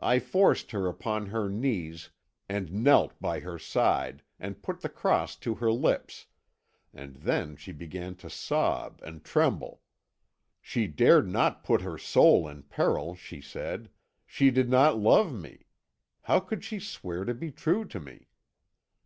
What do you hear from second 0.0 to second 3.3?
I forced her upon her knees, and knelt